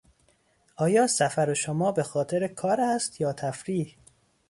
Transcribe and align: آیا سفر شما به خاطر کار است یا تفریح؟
آیا 0.75 1.07
سفر 1.07 1.53
شما 1.53 1.91
به 1.91 2.03
خاطر 2.03 2.47
کار 2.47 2.81
است 2.81 3.21
یا 3.21 3.33
تفریح؟ 3.33 3.95